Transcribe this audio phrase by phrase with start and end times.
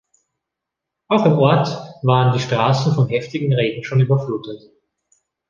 [1.09, 1.67] Auch im Ort
[2.01, 4.71] waren die Straßen vom heftigen Regen schon überflutet.